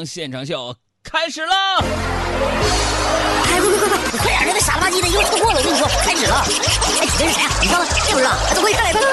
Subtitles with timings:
[0.00, 1.54] 洋现场秀开始了！
[3.44, 4.46] 哎，快快快快，快点！
[4.46, 5.58] 那个傻了吧唧的，又错过了。
[5.58, 6.36] 我跟你说，开始了。
[7.00, 7.50] 哎，这是谁啊？
[7.60, 7.86] 你知道吗？
[8.08, 8.30] 这不知道。
[8.48, 9.12] 快快来，快快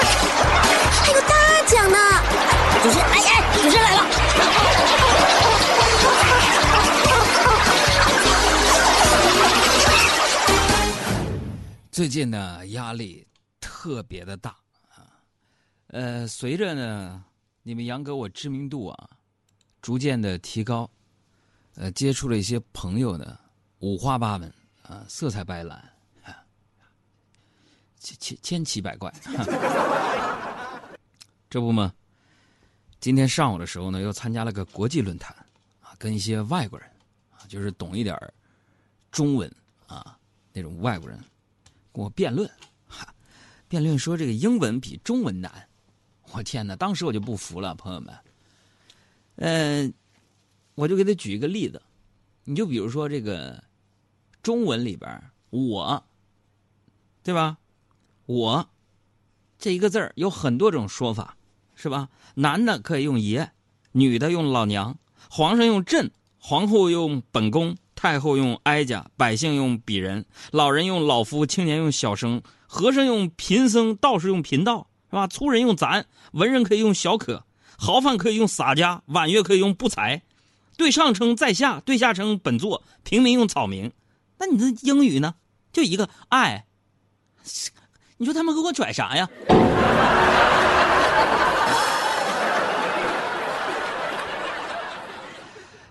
[1.04, 1.36] 还有大
[1.66, 1.98] 奖呢！
[2.82, 4.00] 主持人，哎哎，主持人来了。
[11.92, 13.26] 最近呢，压力
[13.60, 14.56] 特别的大
[14.94, 15.04] 啊。
[15.88, 17.22] 呃，随着呢，
[17.62, 19.08] 你们杨哥我知名度啊，
[19.80, 20.90] 逐渐的提高，
[21.74, 23.38] 呃，接触了一些朋友呢，
[23.78, 25.72] 五花八门啊，色彩斑斓
[26.24, 26.44] 啊，
[27.98, 29.12] 千千千奇百怪。
[31.50, 31.92] 这不嘛，
[33.00, 35.34] 今天上午的时候呢，又参加了个国际论坛
[35.80, 36.88] 啊，跟一些外国人
[37.30, 38.16] 啊，就是懂一点
[39.10, 39.50] 中文
[39.86, 40.18] 啊
[40.52, 41.18] 那种外国人。
[41.90, 42.48] 跟我辩论，
[42.86, 43.12] 哈，
[43.66, 45.68] 辩论说这个英文比中文难，
[46.32, 46.76] 我天哪！
[46.76, 48.14] 当时我就不服了，朋友们。
[49.38, 49.92] 嗯，
[50.74, 51.82] 我就给他举一个例子，
[52.44, 53.62] 你就比如说这个
[54.42, 56.04] 中文里边“我”，
[57.24, 57.58] 对吧
[58.26, 58.68] ？“我”
[59.58, 61.36] 这一个字儿有很多种说法，
[61.74, 62.08] 是吧？
[62.34, 63.50] 男的可以用爷，
[63.92, 64.98] 女的用老娘，
[65.30, 67.76] 皇上用朕，皇后用本宫。
[68.00, 75.26] 太后用哀家，百姓用鄙人，老人用老夫，青年用小生，和尚用贫僧，道士用贫道，是吧？
[75.26, 77.44] 粗人用咱，文人可以用小可，
[77.80, 80.20] 豪放可以用洒家，婉约可以用不才，
[80.76, 83.92] 对上称在下，对下称本座，平民用草民。
[84.36, 85.36] 那你这英语呢？
[85.72, 86.66] 就一个爱，
[88.16, 89.28] 你说他们给我拽啥呀？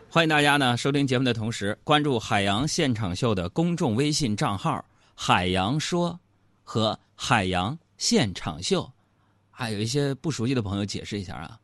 [0.09, 4.83] 欢迎大家呢收听节目的同时，关注海洋现场秀的公众微信账号
[5.15, 6.19] “海洋说”
[6.65, 8.91] 和“海洋现场秀”。
[9.49, 11.58] 还有一些不熟悉的朋友，解释一下啊，“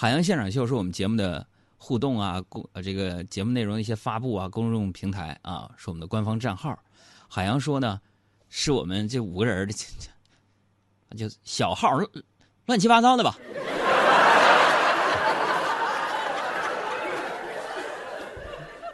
[0.00, 6.74] 海洋现场秀”是我们节目的互动啊，公这个节目内容的一些发布啊，公众平台啊，是我们的官方账号。
[7.28, 8.00] “海洋说”呢，
[8.48, 9.74] 是我们这五个人的
[11.18, 11.90] 就小号，
[12.64, 13.36] 乱七八糟的吧。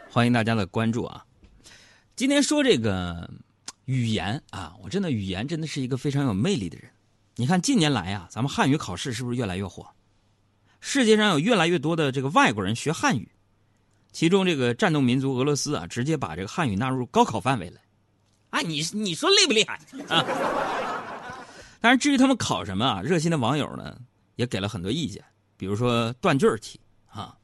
[0.09, 1.25] 欢迎大家的关注啊！
[2.17, 3.31] 今天说这个
[3.85, 6.91] 语言啊，我真的语言真的是一个非常有魅力的人。
[7.35, 9.87] 你看近年来啊，咱们汉语考试是不是越来越火？
[10.79, 13.29] 世界上有越来越多的这个外国人学汉语，
[14.11, 17.79] 其中这个战斗民族俄罗斯啊，直接把这个汉语纳入高考范围了。
[18.49, 20.25] 啊，你你说厉不厉害啊？
[21.79, 23.97] 但是，至于他们考什么啊，热心的网友呢
[24.35, 25.23] 也给了很多意见，
[25.57, 27.35] 比如说断句题啊。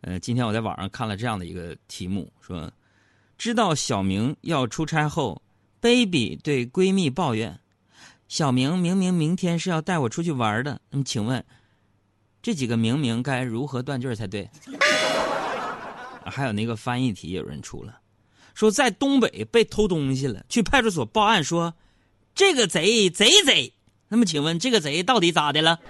[0.00, 2.72] 呃，今天我在网上看了这样的一个题目，说，
[3.36, 5.40] 知道小明要出差后
[5.80, 7.60] ，baby 对闺蜜抱怨，
[8.26, 11.44] 小明明明明天是要带我出去玩的，那么请问，
[12.42, 14.48] 这几个明明该如何断句才对？
[16.24, 18.00] 还有那个翻译题有人出了，
[18.54, 21.74] 说在东北被偷东西了，去派出所报案说，
[22.34, 23.74] 这个贼贼贼，
[24.08, 25.80] 那么请问这个贼到底咋的了？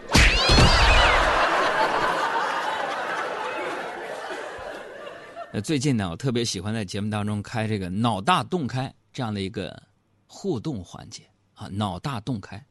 [5.63, 9.83] 最近呢，我特别喜欢在节目当中开这个“脑大洞开”这样的一个
[10.27, 11.25] 互动环节
[11.55, 12.65] 啊，“脑大洞开”。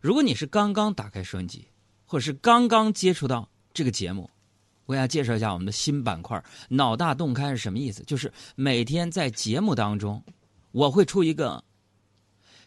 [0.00, 1.66] 如果你是刚刚打开收音机，
[2.06, 4.28] 或者是刚刚接触到这个节目，
[4.86, 8.02] 我给大家介绍一下我们的新板块“脑大洞开”是什么意思？
[8.04, 10.22] 就是每天在节目当中，
[10.72, 11.62] 我会出一个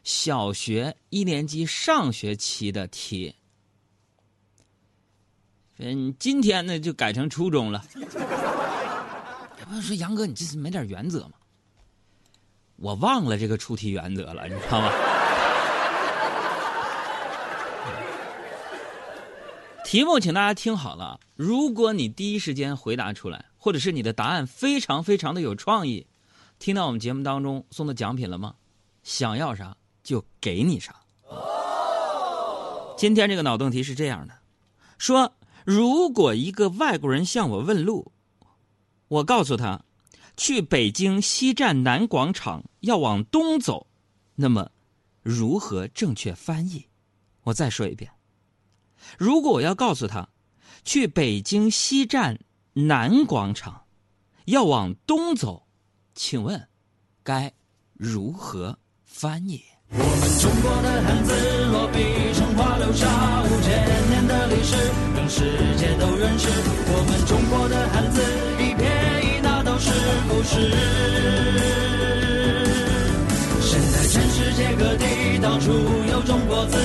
[0.03, 3.35] 小学一年级上学期的题。
[5.77, 7.85] 嗯，今天呢就改成初中了。
[9.63, 11.33] 朋友说：“杨哥，你这是没点原则吗？”
[12.77, 14.89] 我忘了这个出题原则了，你知道吗？
[19.87, 21.17] 题目，请大家听好了。
[21.37, 26.05] 如果你第一时间回答出来，或者是你的答案非常非常的有创意，
[26.59, 28.53] 听到我们节目当中送的奖品了吗？
[29.03, 30.93] 想要啥就给你啥。
[32.97, 34.33] 今天这个脑洞题是这样的：
[34.97, 35.33] 说
[35.63, 38.11] 如果一个外国人向我问路。
[39.07, 39.85] 我告诉他，
[40.35, 43.87] 去北京西站南广场要往东走，
[44.35, 44.69] 那么
[45.23, 46.85] 如何正确翻译？
[47.43, 48.11] 我再说一遍，
[49.17, 50.29] 如果我要告诉他，
[50.83, 52.39] 去北京西站
[52.73, 53.83] 南广场
[54.45, 55.67] 要往东走，
[56.15, 56.67] 请问
[57.23, 57.53] 该
[57.93, 59.63] 如何翻译？
[59.89, 61.31] 我们中国的汉字
[61.71, 61.97] 落笔
[62.33, 63.07] 成画，留下
[63.43, 64.75] 五千年的历史，
[65.15, 65.39] 让世
[65.77, 66.47] 界都认识
[66.89, 68.21] 我们中国的汉字。
[68.61, 68.83] 一撇
[69.23, 69.89] 一捺都是
[70.27, 70.53] 故事。
[73.61, 75.71] 现在全世界各地到处
[76.09, 76.77] 有中国字，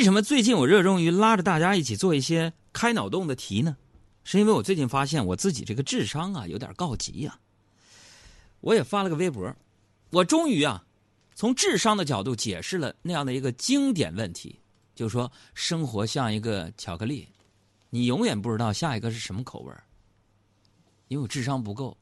[0.00, 3.76] 为什么最近我热衷于拉着大家一起做一些开脑洞的题呢？
[4.24, 7.38] 是因为我最近发现我自己这个智商啊有点告急呀、
[8.60, 9.54] 我也发了个微博，
[10.08, 10.86] 我终于啊
[11.34, 14.58] 从智商的角度解释了那样的一个经典问题，
[14.94, 17.28] 就是说生活像一个巧克力，
[17.90, 19.84] 你永远不知道下一个是什么口味儿
[21.08, 21.94] 因为我智商不够，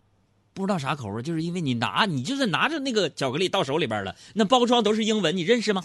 [0.54, 5.82] 不知道啥口味儿就是因为你拿你就是拿着那个巧克力到手里边了，那包装都是英文，你认识吗？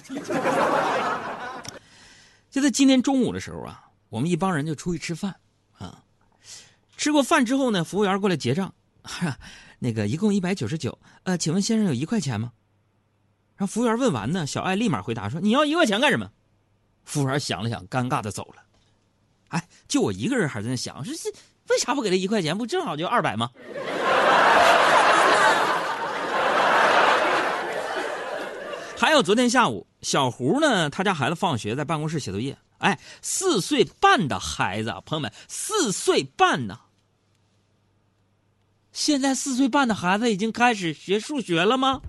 [2.54, 5.36] 就在今天中午的时候啊，我们一帮人就出去吃饭
[5.80, 6.04] 啊。
[6.96, 8.72] 吃过饭之后呢，服务员过来结账，
[9.80, 12.52] 那个一共一百九十九，呃，请问先生有一块钱吗？
[13.56, 16.30] 然后服务员问完呢，小爱立马回答说：“你要一块钱干什么？”
[17.06, 18.62] 服务员想了想，尴尬的走了。
[19.48, 21.32] 哎，就我一个人还在那想，说这
[21.74, 22.56] 为啥不给他一块钱？
[22.56, 23.50] 不正好就二百吗？
[29.04, 32.58] 还有昨天下午，小胡呢，他家孩子放学在办公室写作业。
[32.78, 36.80] 哎，四岁半的孩子，朋友们，四岁半呢。
[38.94, 42.00] 现在四岁半的孩子已经开始学数学了吗？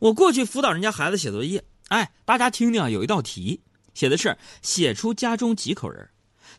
[0.00, 3.60] 我过去辅导人家孩子写作业，哎，大家听听，有一道题
[3.94, 6.10] 写的是写出家中几口人，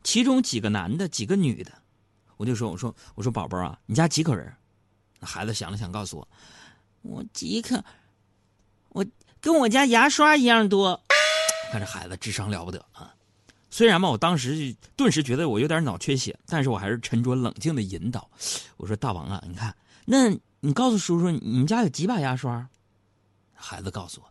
[0.02, 1.74] 其中几个男的，几个女的。
[2.38, 4.50] 我就说，我说，我说，宝宝啊，你家几口人？
[5.20, 6.28] 孩子想了想，告诉我，
[7.02, 7.76] 我几口，
[8.92, 9.06] 我
[9.40, 11.02] 跟我家牙刷一样多。
[11.72, 13.14] 看这孩子智商了不得啊！
[13.70, 18.30] 虽然嘛，我当时顿时觉得我有点脑缺血，但是我还是沉着冷静的引导。
[18.76, 19.74] 我说：“大王啊，你看，
[20.04, 20.30] 那
[20.60, 22.68] 你告诉叔叔，你们家有几把牙刷？”
[23.56, 24.28] 孩子告诉我：“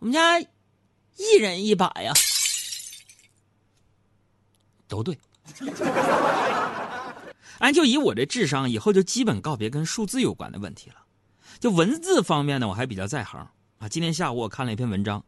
[0.00, 2.14] 我们家一人一把呀。”
[4.88, 5.18] 都对。
[7.58, 10.96] 哎，就以我这智商，以后就基本告别跟数字有关的问题了。
[11.60, 13.46] 就文字方面呢，我还比较在行
[13.78, 13.88] 啊。
[13.88, 15.24] 今天下午我看了一篇文章。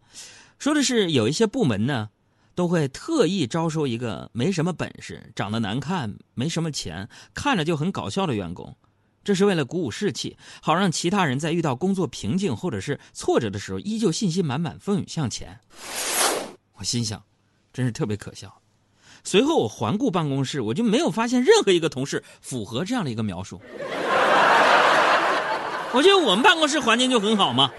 [0.59, 2.09] 说的是有一些部门呢，
[2.55, 8.77] 都会特意招收一个没什么本事、长得难看、没什么钱、看着就很搞笑的员工，
[9.23, 15.61] 这是为了鼓舞士气，好让其他人在遇到工作瓶颈或者是挫折的时候，依旧信心满满、风雨向前。
[16.75, 17.23] 我心想，
[17.73, 18.61] 真是特别可笑。
[19.23, 23.61] 随后我环顾办公室，我就没有发现任何一个同事符合这样的一个描述。
[25.93, 27.71] 我觉得我们办公室环境就很好嘛。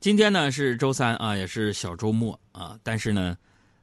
[0.00, 3.36] 今天呢是周三啊，也是小周末啊，但是呢，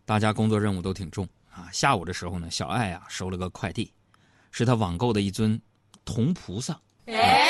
[0.06, 1.70] 大家工作任务都挺重啊。
[1.72, 3.92] 下午的时候呢，小爱啊收了个快递，
[4.52, 5.60] 是他网购的一尊
[6.06, 6.80] 铜菩萨。
[7.06, 7.50] 哎，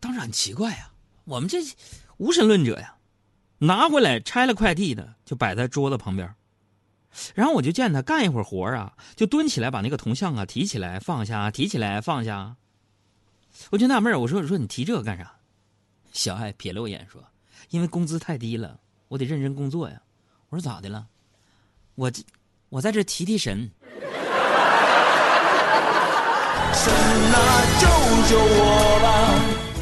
[0.00, 0.90] 当时很奇怪呀，
[1.24, 1.58] 我们这
[2.16, 2.94] 无神论者呀，
[3.58, 6.34] 拿回来拆了快递的，就摆在桌子旁边。
[7.34, 12.56] 然后我就见他干一会儿活啊，就蹲起来把那个铜像啊提起来放下，提起来放下。
[13.70, 15.36] 我就纳闷我说我说你提这个干啥？
[16.12, 17.22] 小爱瞥了我一眼说。
[17.70, 18.78] 因为工资太低了，
[19.08, 20.00] 我得认真工作呀。
[20.48, 21.06] 我说咋的了？
[21.94, 22.22] 我这
[22.68, 23.70] 我在这提提神。
[26.74, 27.36] 神啊，
[27.80, 27.86] 救
[28.28, 29.06] 救我吧！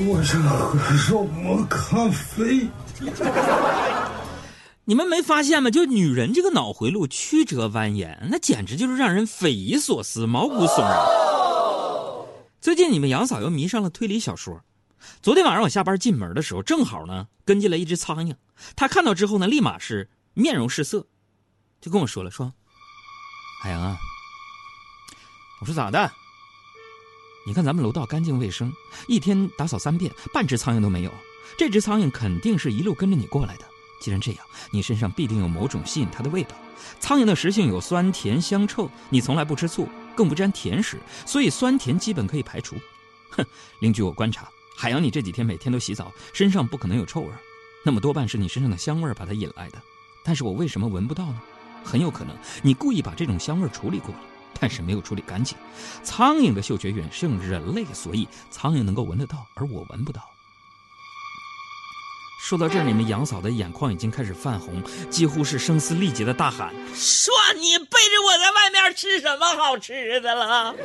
[0.04, 0.38] 我这
[0.78, 2.68] 喝什么咖啡？
[4.84, 5.70] 你们没发现吗？
[5.70, 10.92] 就女人这个脑回路曲折蜿蜒，那简直就是让人匪夷所思、毛骨悚然。
[12.60, 14.62] 最近你们杨嫂又迷上了推理小说。
[15.20, 18.34] 昨天晚上我下班进门的时候，正好呢跟进来一只苍蝇。
[18.76, 21.06] 他看到之后呢，立马是面容失色，
[21.80, 22.52] 就跟我说了：“说，
[23.62, 23.96] 海洋啊，
[25.60, 26.12] 我说咋的？
[27.44, 28.72] 你看咱们楼道干净卫生，
[29.06, 31.12] 一天打扫三遍，半只苍蝇都没有。
[31.58, 33.64] 这只苍蝇肯定是一路跟着你过来的。
[34.00, 36.54] 既然这样，你身上必定有某种吸引它的味道。
[37.00, 42.76] 苍蝇的食性有酸甜香臭，你从来不吃醋，更不沾甜食，所以酸甜基本可以排除。
[43.30, 43.44] 哼，
[43.80, 47.28] 另据我观察。”海洋，你这几天每天都洗澡，身上不可能有臭味
[47.84, 49.80] 那么多半是你身上的香味把它引来的。
[50.24, 51.40] 但是我为什么闻不到呢？
[51.84, 54.20] 很有可能你故意把这种香味处理过了，
[54.60, 55.56] 但是没有处理干净。
[56.02, 60.28] 苍蝇的嗅觉远胜人类，所以苍蝇能够闻得到，而我闻不到。
[62.40, 70.74] 说到这儿，你们杨嫂的眼眶已经开始泛红，几乎是声嘶力竭的大喊：“说你背着我在外面吃什么好吃的了？”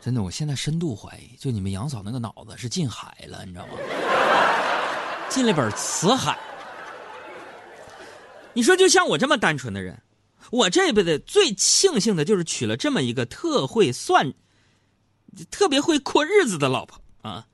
[0.00, 3.72] 真的，我现在深度怀疑，就你们杨嫂那个脑子是进海了，你知道吗？
[5.28, 6.38] 进了本词海。
[8.56, 10.02] 你说，就像我这么单纯的人，
[10.50, 14.32] 我这辈子最庆幸的就是娶了这么一个特会算、
[15.50, 17.46] 特别会过日子的老婆啊！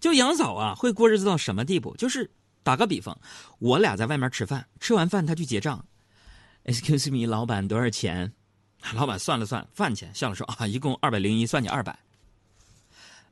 [0.00, 1.96] 就杨嫂啊，会过日子到什么地步？
[1.96, 2.28] 就是
[2.64, 3.16] 打个比方，
[3.60, 5.86] 我俩在外面吃饭，吃完饭他去结账
[6.64, 8.32] ，Excuse me，老板多少钱？
[8.94, 11.96] 老板算了算饭钱，笑了说啊，一共二百零一，算你二百。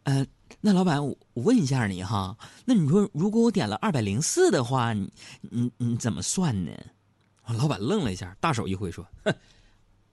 [0.05, 0.25] 呃，
[0.61, 6.71] 那老板，我问一下你哈，那你说如果我点了二百零四的话，你你你怎么算呢？
[7.55, 9.07] 老板愣了一下，大手一挥说：“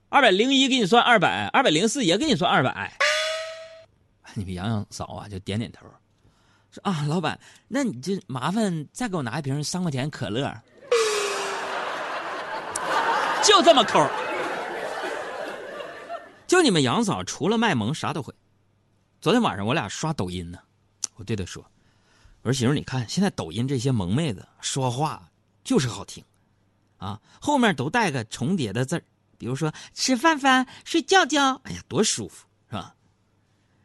[0.09, 2.93] 二百零一给你算二百，二百零四也给你算二百。”
[4.35, 5.85] 你们洋洋嫂啊就点点头，
[6.71, 10.53] 说：“啊，老板，那你就麻烦再给我拿一瓶三块钱可乐。”
[13.43, 14.07] 就这么抠。
[16.47, 18.33] 就你们杨嫂除了卖萌啥都会。
[19.19, 20.59] 昨天晚上我俩刷抖音呢，
[21.15, 21.65] 我对她说
[22.43, 25.29] ：“我说媳妇你看现在抖音这些萌妹子说话
[25.63, 26.23] 就是好听，
[27.03, 29.03] 啊，后面都带个重叠的字
[29.37, 32.95] 比如说吃饭饭、睡觉觉，哎呀多舒服，是吧？”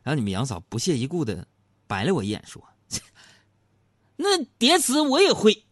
[0.05, 1.47] 然后你们杨嫂不屑一顾的
[1.87, 2.63] 白了我一眼说
[4.17, 5.65] ：“那叠词我也会。”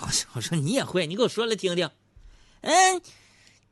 [0.00, 1.90] 我说：“我说你也会，你给我说来听听。”
[2.62, 3.02] 嗯，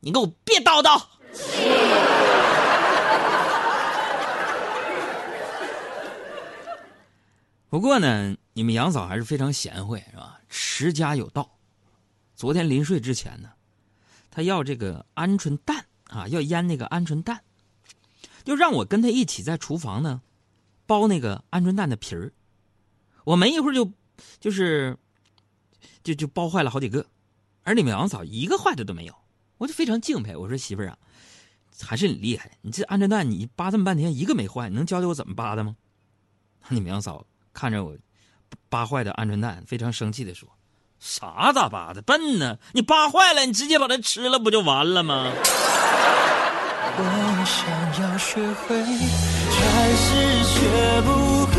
[0.01, 1.01] 你给我别叨叨。
[7.71, 10.41] 不过呢，你们杨嫂还是非常贤惠，是吧？
[10.49, 11.58] 持家有道。
[12.39, 13.51] 昨天临睡之前呢，
[14.31, 17.41] 他要这个鹌鹑蛋啊，要腌那个鹌鹑蛋，
[18.45, 20.23] 就让我跟他一起在厨房呢，
[20.87, 22.33] 剥那个鹌鹑蛋的皮儿。
[23.25, 23.93] 我没一会儿就，
[24.39, 24.97] 就是，
[26.05, 27.05] 就就剥坏了好几个，
[27.65, 29.15] 而你们杨嫂一个坏的都没有，
[29.57, 30.37] 我就非常敬佩。
[30.37, 30.99] 我说媳妇儿啊。
[31.81, 32.57] 还是你厉害！
[32.63, 35.77] 你这鹌鹑蛋，你扒这么半天一个没坏，你能教教我怎么扒的吗？
[36.69, 37.97] 你们杨嫂看着我
[38.69, 40.49] 扒坏的鹌鹑蛋，非常生气的说
[41.01, 42.03] ：“啥咋扒的？
[42.03, 42.57] 笨呢！
[42.73, 45.27] 你扒坏了，你直接把它吃了不就完了吗？”
[47.01, 47.05] 我
[47.47, 47.71] 想
[48.03, 48.83] 要学会，
[49.55, 49.63] 还
[49.95, 50.59] 是学
[51.03, 51.53] 不会。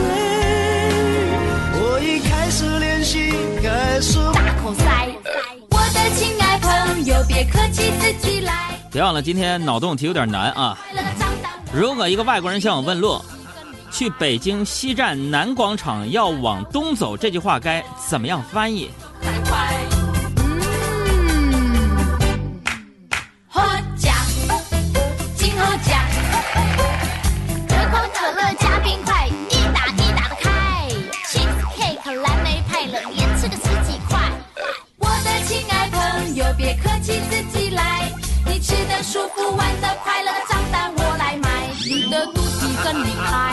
[1.81, 3.31] 我已开始练习，
[3.63, 4.83] 开始大口塞。
[5.71, 8.77] 我的亲爱朋友，别客气，自己来。
[8.91, 10.77] 别忘了，今天脑洞题有点难啊！
[11.71, 13.21] 如果一个外国人向我问路，
[13.91, 18.89] 去北京西站南广场要往东走，这句话该怎么样翻译？
[19.49, 19.85] 快
[20.37, 20.43] 嗯
[23.47, 23.61] 好
[23.97, 24.13] 假
[25.35, 26.07] 金好假
[27.67, 30.47] 可口可乐加冰块一打一打的开
[31.25, 34.19] cheesecake 蓝莓派了连吃个十几块
[34.97, 38.11] 我的亲爱朋友别客气自己来。
[38.45, 41.67] 你吃的舒服玩的快乐的账单我来买。
[41.85, 43.48] 你的肚子真厉害